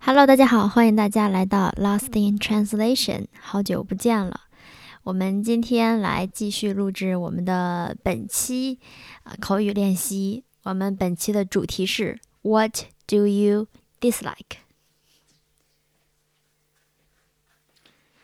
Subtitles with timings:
[0.00, 4.42] Hello，大家好，欢迎大家来到 Lost in Translation，好久不见了。
[5.02, 8.78] 我们今天来继续录制我们的本期
[9.22, 10.44] 啊、口语练习。
[10.62, 13.68] 我们本期的主题是 What do you
[14.00, 14.58] dislike？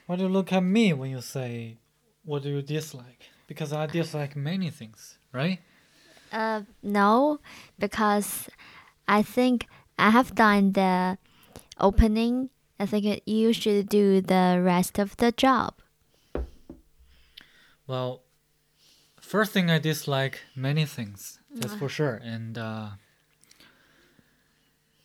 [0.07, 1.77] Why do you look at me when you say,
[2.25, 3.29] what do you dislike?
[3.47, 5.59] Because I dislike many things, right?
[6.33, 7.41] Uh, no,
[7.79, 8.49] because
[9.07, 9.67] I think
[9.97, 11.19] I have done the
[11.80, 12.50] opening.
[12.80, 15.76] I think you should do the rest of the job.
[17.88, 18.24] Well,
[19.22, 22.16] first thing I dislike many things, that's for sure.
[22.16, 22.90] And uh,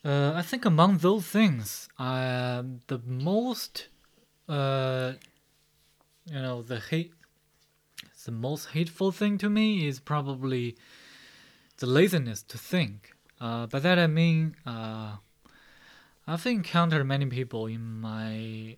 [0.03, 3.87] uh, I think among those things, uh, the most,
[4.49, 5.13] uh,
[6.25, 7.13] you know, the hate,
[8.25, 10.75] the most hateful thing to me is probably
[11.77, 13.13] the laziness to think.
[13.39, 15.17] Uh, by that I mean, uh,
[16.31, 18.77] I've encountered many people in my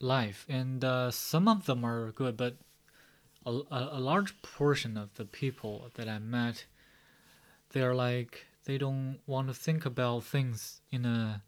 [0.00, 2.56] life, and uh, some of them are good, but
[3.46, 6.66] a, a, large portion of the people that I met,
[7.70, 11.44] they're like they don't want to think about things in a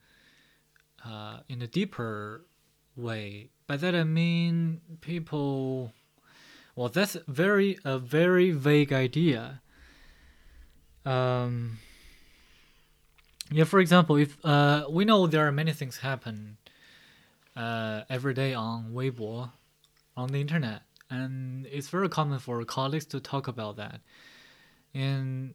[1.04, 2.44] uh, in a deeper
[2.94, 3.50] way.
[3.66, 5.92] By that I mean people.
[6.76, 9.62] Well, that's very a very vague idea.
[11.04, 11.78] Um.
[13.52, 16.56] Yeah, for example, if uh, we know there are many things happen
[17.56, 19.50] uh, every day on Weibo,
[20.16, 24.00] on the internet, and it's very common for colleagues to talk about that.
[24.94, 25.54] And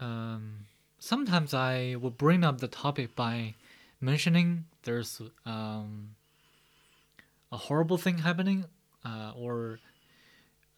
[0.00, 0.66] um,
[0.98, 3.54] sometimes I will bring up the topic by
[4.00, 6.16] mentioning there's um,
[7.52, 8.64] a horrible thing happening
[9.04, 9.78] uh, or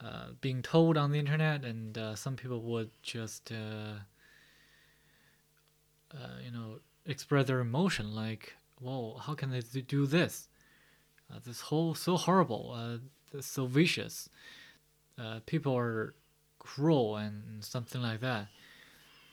[0.05, 3.50] uh, being told on the internet, and uh, some people would just
[6.14, 10.48] uh, you know express their emotion like, "Whoa, how can they do this?
[11.30, 14.28] Uh, this whole so horrible, uh, so vicious.
[15.18, 16.14] Uh, people are
[16.58, 18.48] cruel and something like that."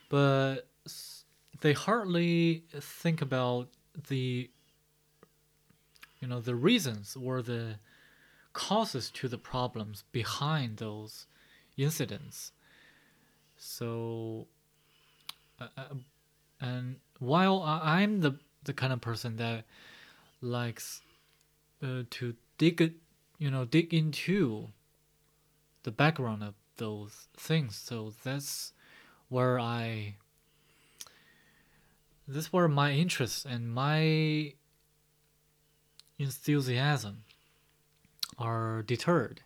[0.09, 0.67] But
[1.61, 3.67] they hardly think about
[4.07, 4.49] the
[6.19, 7.75] you know the reasons or the
[8.53, 11.25] causes to the problems behind those
[11.77, 12.51] incidents.
[13.57, 14.47] So,
[15.59, 15.83] uh, uh,
[16.59, 19.65] and while I'm the the kind of person that
[20.41, 21.01] likes
[21.81, 22.93] uh, to dig
[23.39, 24.67] you know, dig into
[25.83, 28.73] the background of those things, so that's
[29.29, 30.17] where I.
[32.27, 34.53] That's where my interest and my
[36.19, 37.23] enthusiasm
[38.37, 39.41] are deterred.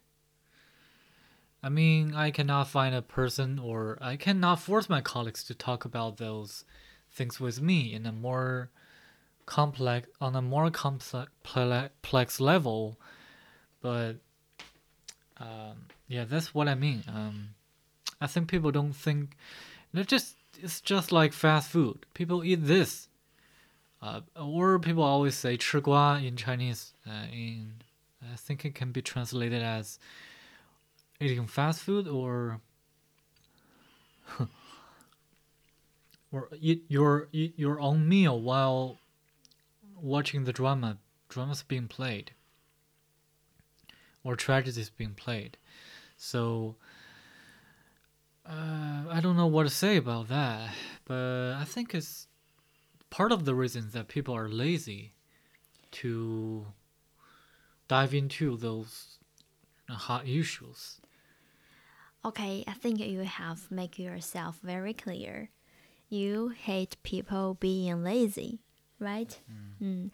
[1.62, 5.86] I mean, I cannot find a person or I cannot force my colleagues to talk
[5.86, 6.66] about those
[7.14, 8.70] things with me in a more
[9.46, 12.98] complex on a more complex level.
[13.82, 14.14] But
[15.38, 17.04] um, yeah that's what i mean.
[17.08, 17.50] Um,
[18.22, 19.36] i think people don't think
[19.94, 22.06] they're just it's just like fast food.
[22.14, 23.10] People eat this.
[24.02, 27.76] Uh, or people always say 吃瓜 in chinese uh, in
[28.22, 29.98] i think it can be translated as
[31.22, 32.60] eating fast food or
[36.34, 38.98] or eat your eat your own meal while
[39.96, 40.98] watching the drama.
[41.30, 42.32] Dramas being played.
[44.24, 45.58] Or tragedies being played.
[46.18, 46.76] So
[48.46, 50.70] uh, i don't know what to say about that
[51.06, 52.28] but i think it's
[53.10, 55.14] part of the reason that people are lazy
[55.94, 56.66] to
[57.88, 59.20] dive into those
[59.90, 61.00] hot issues.
[62.26, 65.50] Okay, I think you have make yourself very clear.
[66.14, 68.60] You hate people being lazy,
[69.00, 69.36] right?
[69.82, 70.12] Mm.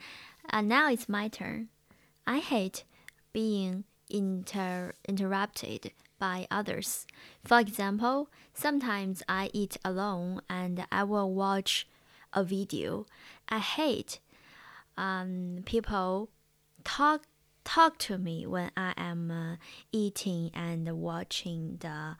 [0.49, 1.67] And now it's my turn.
[2.25, 2.85] I hate
[3.33, 7.05] being inter interrupted by others.
[7.43, 11.85] For example, sometimes I eat alone and I will watch
[12.31, 13.05] a video.
[13.49, 14.21] I hate
[14.95, 16.29] um, people
[16.85, 17.23] talk
[17.65, 19.55] talk to me when I am uh,
[19.91, 22.15] eating and watching the,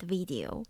[0.00, 0.64] the video.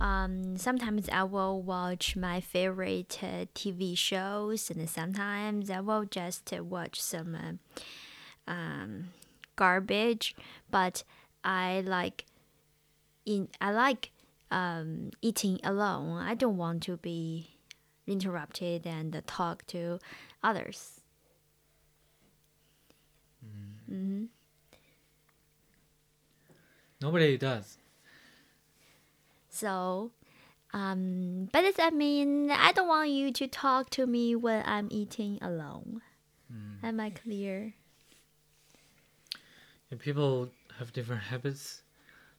[0.00, 6.52] Um, sometimes I will watch my favorite uh, TV shows, and sometimes I will just
[6.52, 9.08] uh, watch some uh, um,
[9.56, 10.34] garbage.
[10.70, 11.04] But
[11.44, 12.26] I like
[13.24, 14.10] in I like
[14.50, 16.18] um, eating alone.
[16.20, 17.56] I don't want to be
[18.06, 19.98] interrupted and talk to
[20.42, 21.00] others.
[23.88, 24.24] hmm
[27.00, 27.78] nobody does
[29.54, 30.10] So
[30.74, 34.88] Um, but does that mean I don't want you to talk to me when I'm
[34.90, 36.02] eating alone?
[36.52, 36.82] Mm.
[36.82, 37.74] Am I clear?
[39.90, 41.82] And people have different habits.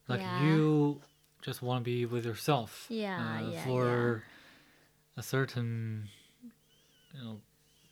[0.09, 0.41] Like Yeah.
[0.41, 1.01] you
[1.41, 2.87] just want to be with yourself.
[2.89, 4.23] Yeah, uh, yeah, For
[5.15, 6.09] a certain,
[7.13, 7.39] you know,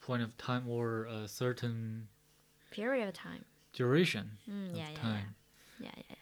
[0.02, 2.10] point of time or a certain
[2.72, 3.46] Period of time.
[3.72, 5.00] duration Mm, yeah, yeah, yeah.
[5.00, 5.36] time.
[5.80, 6.16] Yeah, yeah, yeah.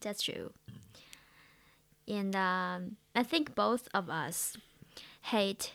[0.00, 0.52] That's true.
[2.06, 4.56] And um, I think both of us
[5.22, 5.72] hate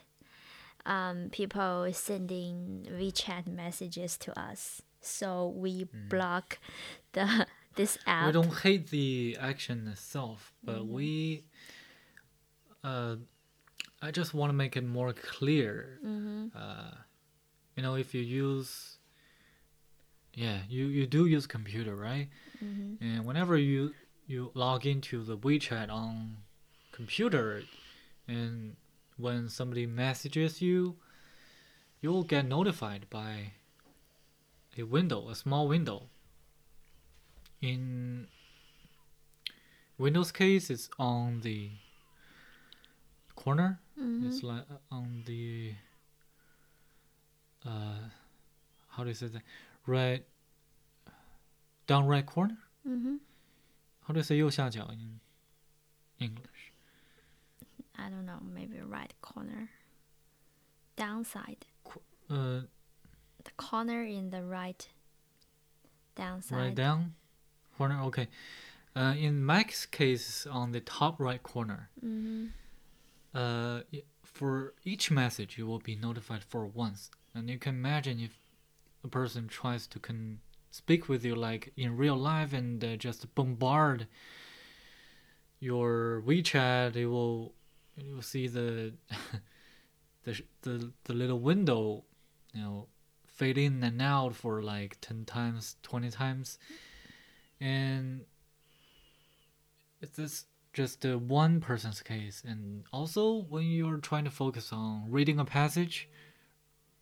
[0.85, 4.81] um, people sending WeChat messages to us.
[5.01, 6.59] So we block
[7.13, 8.27] the this app.
[8.27, 10.93] We don't hate the action itself, but Mm-hmm.
[10.93, 11.43] we.
[12.83, 13.15] Uh,
[14.01, 15.99] I just want to make it more clear.
[16.05, 16.47] Mm-hmm.
[16.55, 16.91] Uh,
[17.75, 18.97] you know, if you use.
[20.33, 22.29] Yeah, you, you do use computer, right?
[22.63, 23.03] Mm-hmm.
[23.03, 23.93] And whenever you
[24.29, 26.37] you log into the WeChat on
[26.91, 27.63] computer,
[28.27, 28.75] and
[29.17, 30.95] when somebody messages you,
[31.99, 33.53] you'll get notified by
[34.77, 36.03] a window, a small window.
[37.59, 38.27] In
[39.97, 41.71] Windows case, it's on the
[43.35, 43.79] corner.
[43.99, 44.27] Mm-hmm.
[44.27, 45.73] It's like uh, on the
[47.65, 48.09] uh,
[48.89, 49.41] how do you say that?
[49.87, 50.23] Right,
[51.87, 52.59] down right corner.
[52.87, 53.15] Mm-hmm.
[54.09, 55.19] How do you say 右下角 in
[56.17, 56.73] English?
[57.95, 58.39] I don't know.
[58.41, 59.69] Maybe right corner.
[60.95, 61.67] Downside.
[62.27, 62.61] Uh,
[63.43, 64.89] the corner in the right.
[66.15, 66.57] Downside.
[66.57, 67.13] Right down.
[67.77, 68.01] Corner.
[68.05, 68.29] Okay.
[68.95, 71.91] Uh, in Mac's case, on the top right corner.
[72.01, 72.49] Mm -hmm.
[73.35, 78.31] Uh, for each message, you will be notified for once, and you can imagine if
[79.03, 80.39] a person tries to con
[80.71, 84.07] speak with you like in real life and uh, just bombard
[85.59, 87.53] your WeChat, you will
[87.97, 88.93] you will see the
[90.23, 92.03] the the the little window,
[92.53, 92.87] you know,
[93.27, 96.57] fade in and out for like ten times, twenty times,
[97.59, 98.21] and
[100.01, 102.41] it's this just uh, one person's case.
[102.45, 106.07] And also when you're trying to focus on reading a passage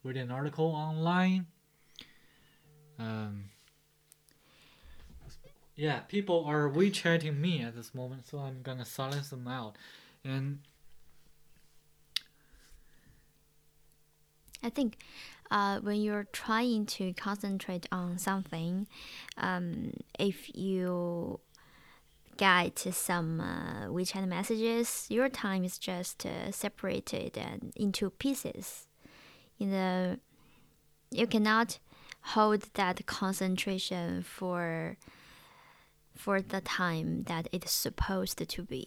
[0.04, 1.46] reading an article online
[2.98, 3.46] um,
[5.78, 9.78] yeah people are wechatting me at this moment so i'm gonna silence them out
[10.26, 10.60] and
[14.64, 14.98] I think
[15.50, 18.88] uh, when you're trying to concentrate on something,
[19.38, 21.40] um, if you
[22.36, 28.88] get some uh, WeChat messages, your time is just uh, separated and into pieces.
[29.60, 30.20] In the,
[31.12, 31.80] you cannot
[32.22, 34.98] hold that concentration for
[36.18, 38.86] for the time that it's supposed to be.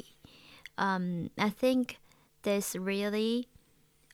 [0.76, 1.98] Um, I think
[2.42, 3.48] this really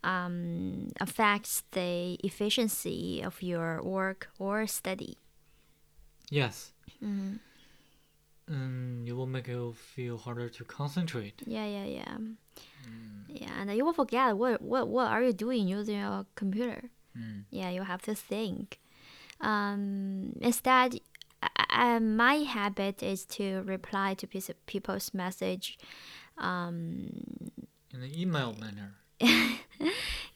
[0.05, 5.19] um, affects the efficiency of your work or study.
[6.31, 6.73] yes
[7.03, 7.39] Mm,
[8.49, 12.17] um, it will make you feel harder to concentrate yeah, yeah, yeah.
[13.29, 16.91] Yeah, and you will forget what, what, what are you doing using your computer.
[17.17, 17.45] Mm.
[17.51, 18.81] Yeah, you have to think.
[19.41, 21.01] Um, instead,
[21.43, 24.27] I, I, my habit is to reply to
[24.67, 25.79] people's message.
[26.39, 27.51] Um,
[27.93, 28.93] in an email manner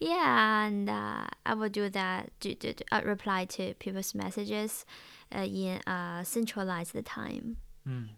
[0.00, 2.30] yeah, and uh, I will do that.
[2.40, 4.86] To, to, to, uh, reply to people's messages
[5.34, 7.58] uh, in uh, centralized time.
[7.86, 8.08] mm.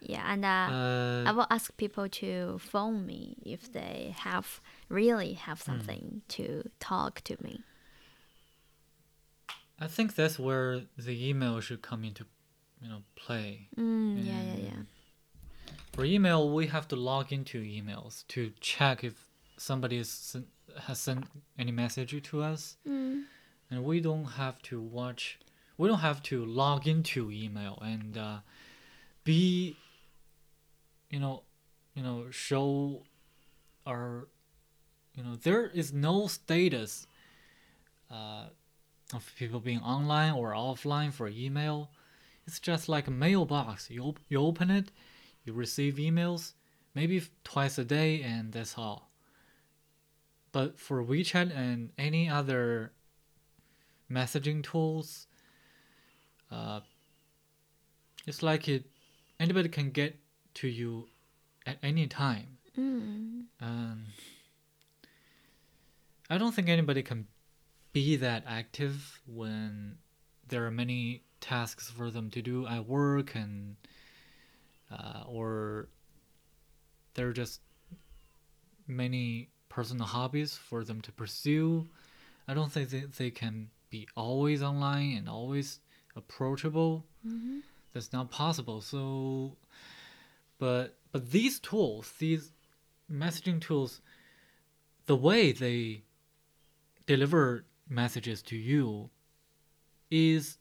[0.00, 5.32] Yeah, and uh, I uh, will ask people to phone me if they have really
[5.32, 7.62] have something to talk to me.
[9.80, 12.24] I think that's where the email should come into
[12.80, 14.82] you know play Mm, yeah, yeah, yeah.
[15.92, 19.14] For email, we have to log into emails to check if
[19.56, 20.46] somebody is, sen-
[20.82, 21.24] has sent
[21.58, 23.24] any message to us, Mm,
[23.70, 25.38] and we don't have to watch.
[25.78, 28.38] We don't have to log into email and uh,
[29.24, 29.76] be,
[31.10, 31.42] you know,
[31.94, 33.02] you know, show
[33.86, 34.28] our,
[35.14, 37.06] you know, there is no status
[38.10, 38.46] uh,
[39.12, 41.90] of people being online or offline for email.
[42.46, 43.90] It's just like a mailbox.
[43.90, 44.90] You op- you open it,
[45.44, 46.52] you receive emails,
[46.94, 49.10] maybe f- twice a day, and that's all.
[50.52, 52.92] But for WeChat and any other
[54.10, 55.26] messaging tools,
[56.50, 56.80] uh,
[58.26, 58.86] it's like it
[59.38, 60.16] anybody can get
[60.54, 61.08] to you
[61.66, 62.58] at any time.
[62.78, 64.06] mm, Um,
[66.30, 67.26] I don't think anybody can
[67.96, 69.96] be that active when
[70.48, 73.74] there are many tasks for them to do at work and
[74.92, 75.88] uh, or
[77.14, 77.62] there are just
[78.86, 81.88] many personal hobbies for them to pursue.
[82.46, 85.80] I don't think they, they can be always online and always
[86.16, 87.06] approachable.
[87.26, 87.60] Mm-hmm.
[87.94, 88.82] That's not possible.
[88.82, 89.56] So,
[90.58, 92.52] but but these tools, these
[93.10, 94.02] messaging tools,
[95.06, 96.02] the way they
[97.06, 99.10] deliver messages to you
[100.10, 100.58] is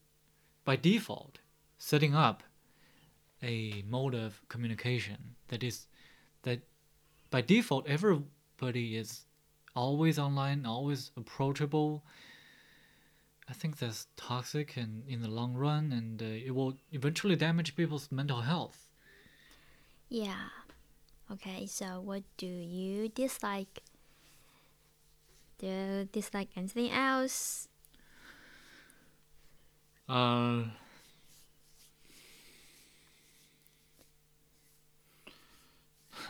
[0.63, 1.39] by default
[1.77, 2.43] setting up
[3.43, 5.87] a mode of communication that is
[6.43, 6.59] that
[7.29, 9.25] by default everybody is
[9.75, 12.03] always online always approachable
[13.49, 17.75] i think that's toxic and in the long run and uh, it will eventually damage
[17.75, 18.89] people's mental health
[20.09, 20.49] Yeah.
[21.31, 23.81] Okay, so what do you dislike?
[25.57, 27.67] Do you dislike anything else?
[30.07, 30.63] uh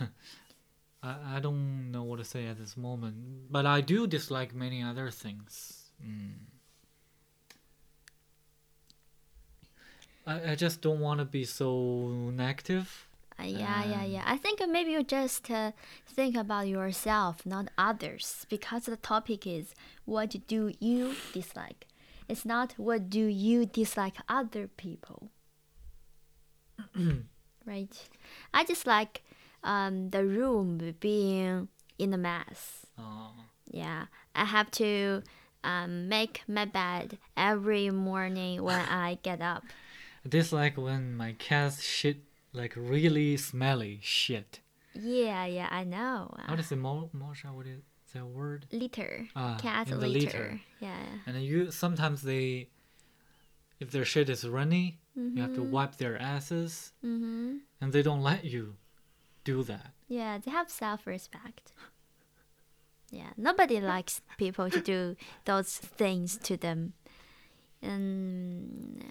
[1.02, 4.82] I, I don't know what to say at this moment, but I do dislike many
[4.82, 5.90] other things.
[6.04, 6.32] Mm.
[10.26, 13.06] I, I just don't want to be so negative.
[13.44, 14.22] Yeah, yeah, yeah.
[14.24, 15.72] I think maybe you just uh,
[16.06, 19.74] think about yourself, not others, because the topic is
[20.04, 21.86] what do you dislike.
[22.28, 25.30] It's not what do you dislike other people.
[27.66, 28.08] right?
[28.52, 29.22] I dislike
[29.62, 32.86] um, the room being in a mess.
[32.98, 33.30] Uh,
[33.70, 35.22] Yeah, I have to
[35.64, 39.64] um, make my bed every morning when I get up.
[40.24, 42.25] I dislike when my cats shit
[42.56, 44.60] like really smelly shit.
[44.94, 46.34] Yeah, yeah, I know.
[46.48, 47.52] How does it mo Mosha?
[47.52, 47.80] What is
[48.14, 48.66] that word?
[48.72, 50.08] litter, Ah, cat the litter.
[50.26, 50.60] litter.
[50.80, 50.96] Yeah.
[51.26, 52.70] And you sometimes they,
[53.78, 57.56] if their shit is runny, you have to wipe their asses, Mm-hmm.
[57.80, 58.76] and they don't let you
[59.44, 59.92] do that.
[60.08, 61.72] Yeah, they have self-respect.
[63.10, 66.94] Yeah, nobody likes people to do those things to them.
[67.82, 69.04] And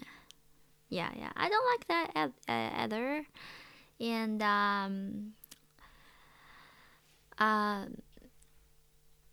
[0.88, 3.26] yeah, yeah, I don't like that either.
[3.98, 5.32] And um,
[7.38, 7.86] uh,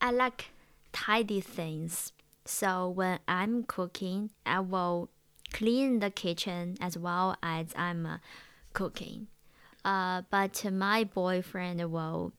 [0.02, 0.50] I like
[0.92, 2.12] tidy things.
[2.46, 5.10] So when I'm cooking, I will
[5.52, 8.18] clean the kitchen as well as I'm uh,
[8.74, 9.28] cooking.
[9.86, 12.34] Uh, but my boyfriend will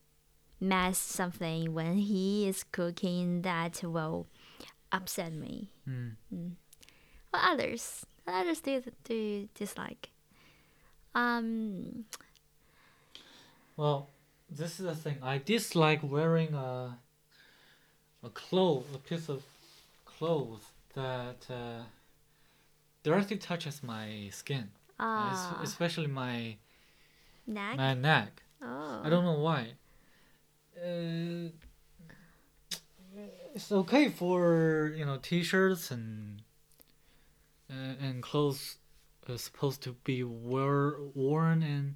[0.60, 4.26] mess something when he is cooking that will
[4.90, 5.70] upset me.
[5.88, 6.16] Mm.
[7.30, 8.06] What others?
[8.24, 10.10] What others do do dislike?
[11.14, 12.04] Um,
[13.76, 14.08] Well,
[14.50, 15.18] this is the thing.
[15.22, 16.98] I dislike wearing a
[18.22, 19.42] a clothes, a piece of
[20.06, 20.62] clothes
[20.94, 21.82] that uh,
[23.02, 26.56] directly touches my skin, Uh, ah, especially my
[27.46, 27.76] neck.
[27.76, 28.42] my neck.
[28.62, 29.74] Oh, I don't know why.
[30.76, 31.50] Uh,
[33.54, 36.42] it's okay for you know t-shirts and
[37.70, 38.76] uh, and clothes
[39.28, 41.94] are supposed to be wear, worn and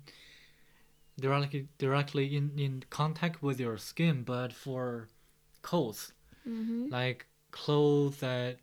[1.21, 5.09] directly directly in, in contact with your skin, but for
[5.63, 6.13] coats
[6.49, 6.87] Mm-hmm.
[6.91, 8.57] like clothes that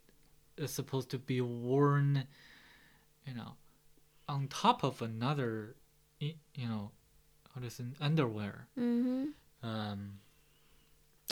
[0.57, 2.23] is supposed to be worn,
[3.27, 3.51] you know,
[4.27, 5.75] on top of another,
[6.19, 6.91] you know,
[7.53, 9.25] how does it underwear Mm-hmm.
[9.63, 10.19] um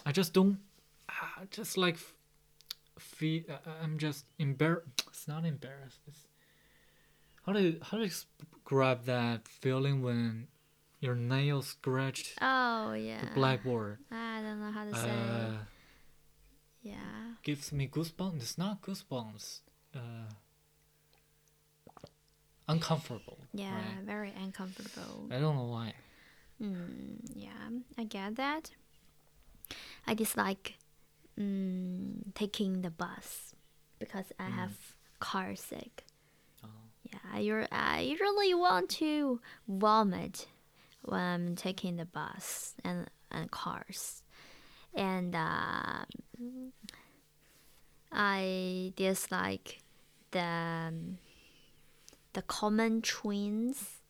[0.05, 0.57] i just don't
[1.09, 1.97] I just like
[2.99, 3.43] feel
[3.81, 6.27] i'm just embarrassed it's not embarrassed it's
[7.45, 10.47] how do you how do you describe that feeling when
[10.99, 13.19] your nail scratched Oh yeah.
[13.21, 15.09] the blackboard I don't know how to say.
[15.09, 15.57] uh
[16.81, 17.35] yeah.
[17.43, 19.59] gives me goosebumps it's not goosebumps
[19.95, 19.99] uh
[22.67, 23.73] uncomfortable Yeah.
[23.75, 24.03] right?
[24.05, 25.27] Very uncomfortable.
[25.31, 25.93] i don't know why
[26.61, 28.71] Mm, yeah, I get that.
[30.07, 30.75] I dislike
[31.39, 33.53] mm, taking the bus
[33.99, 34.55] because I Mm.
[34.55, 36.05] have car sick.
[36.63, 36.67] Oh.
[37.03, 40.47] Yeah, I, I usually want to vomit
[41.03, 44.23] when I'm taking the bus and, and cars.
[44.95, 46.05] And uh,
[48.11, 49.81] I dislike
[50.31, 51.17] the um,
[52.33, 54.01] the common trains.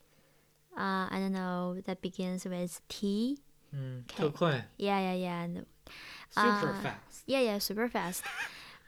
[0.75, 3.39] Uh, I don't know that begins with T.
[3.73, 4.17] mm, Okay.
[4.17, 5.65] 特快 Yeah, yeah, yeah, and
[6.29, 6.81] super Uh,
[7.25, 8.23] fast yeah, yeah, super fast.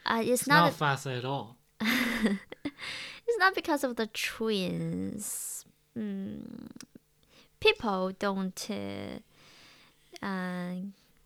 [0.08, 5.66] Uh, it's it's not not fast at all It's not because of the twins.
[5.98, 6.70] Mm,
[7.60, 9.18] people don't uh,
[10.24, 10.74] uh,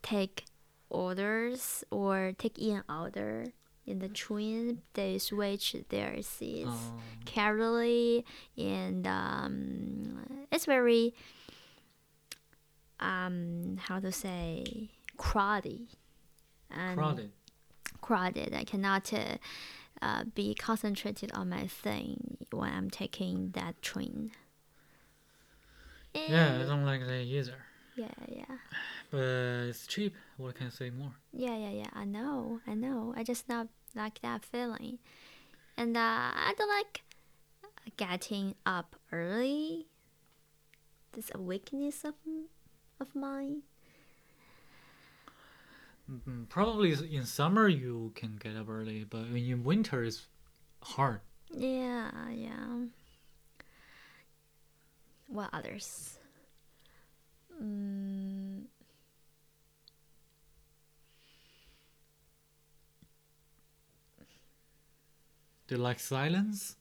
[0.02, 0.44] take
[0.88, 3.52] orders or take in order
[3.86, 4.80] in the twin.
[4.94, 7.00] They switch their seats Oh.
[7.26, 8.24] carefully,
[8.56, 11.12] and um, it's very
[12.98, 15.86] um how to say crowded
[16.70, 17.30] and Crowded.
[18.00, 18.54] crowded.
[18.54, 19.36] I cannot uh,
[20.02, 24.32] uh, be concentrated on my thing when I'm taking that train.
[26.14, 27.54] Yeah, I don't like that either.
[27.96, 28.56] yeah, yeah,
[29.10, 30.14] But it's cheap.
[30.38, 31.12] What can I say more?
[31.32, 31.90] yeah, yeah, yeah.
[31.92, 33.14] I know, I know.
[33.16, 34.98] I just not like that feeling,
[35.76, 37.02] and uh, I don't like
[37.96, 39.86] getting up early.
[41.12, 42.14] This a weakness of
[43.00, 43.62] of mine.
[46.10, 50.26] Mm, Probably in summer you can get up early, but in winter it's
[50.82, 51.20] hard.
[51.52, 52.84] Yeah, yeah.
[55.28, 56.18] What others?
[57.62, 58.64] Mm,
[65.68, 66.76] Do you like silence?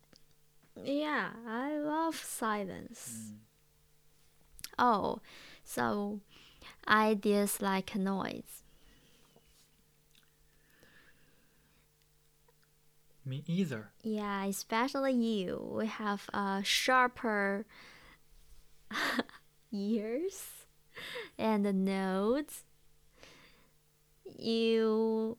[0.84, 3.34] yeah, I love silence.
[4.78, 5.20] Oh,
[5.64, 6.22] so
[6.88, 8.64] I dislike noise.
[13.26, 13.92] Me either.
[14.02, 15.76] Yeah, especially you.
[15.78, 17.66] We have uh, sharper
[19.72, 20.46] ears
[21.38, 22.64] and the nose.
[24.38, 25.38] You,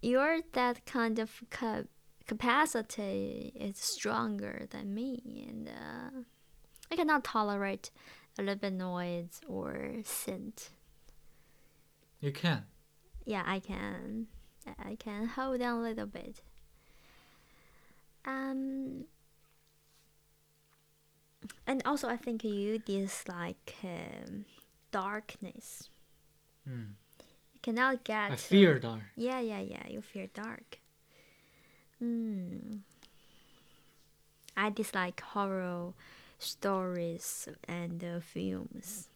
[0.00, 1.84] your that kind of ca-
[2.26, 6.20] capacity is stronger than me, and uh,
[6.90, 7.90] I cannot tolerate
[8.38, 10.70] a little bit noise or scent.
[12.20, 12.64] You can.
[13.24, 14.26] Yeah, I can.
[14.78, 16.42] I can hold down a little bit.
[18.24, 19.04] Um,
[21.66, 24.44] and also I think you dislike um,
[24.90, 25.88] darkness.
[26.68, 26.94] Mm.
[27.54, 28.32] You cannot get.
[28.32, 29.00] I fear dark.
[29.16, 29.88] yeah, yeah, yeah.
[29.88, 30.78] You fear dark.
[31.98, 32.78] Hmm.
[34.56, 35.94] I dislike horror
[36.38, 39.08] stories and uh, films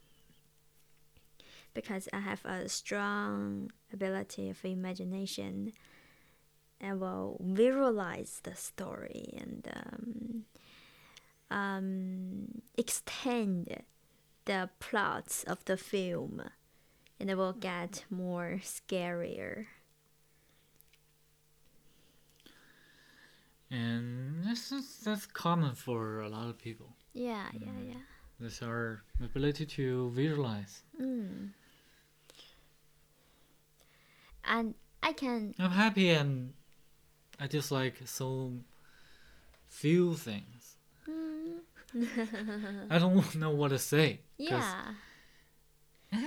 [1.77, 5.75] because I have a strong ability of imagination
[6.81, 10.45] and will visualize the story and um,
[11.51, 13.83] um, extend
[14.47, 16.43] the plots of the film
[17.21, 19.67] and it will get more scarier.
[23.71, 26.95] And this is, that's common for a lot of people.
[27.13, 27.95] Yeah, yeah, yeah.
[28.41, 30.83] That's our ability to visualize.
[31.01, 31.51] Mm.
[34.47, 36.53] And I can, I'm happy and
[37.41, 38.53] I just like so
[39.69, 40.77] few things.
[42.91, 44.21] I don't know what to say.
[44.39, 44.95] yeah,
[46.13, 46.19] I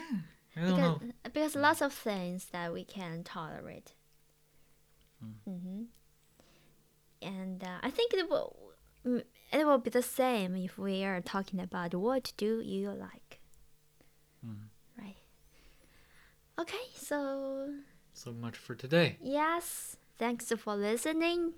[0.55, 1.01] don't because, know.
[1.23, 3.93] because lots of things that we can tolerate.
[5.45, 5.83] hmm
[7.21, 8.55] And uh, I think it will,
[9.05, 13.39] mm, it will be the same if we are talking about what do you like,
[14.45, 14.69] Mm.
[14.97, 15.17] right?
[16.57, 17.73] Okay, so
[18.19, 19.15] So much for today.
[19.21, 21.53] yes, thanks for listening.